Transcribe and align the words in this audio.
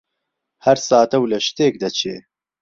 هەر 0.65 0.77
ساتە 0.87 1.15
و 1.19 1.29
لە 1.31 1.39
شتێک 1.47 1.73
دەچێ: 1.83 2.15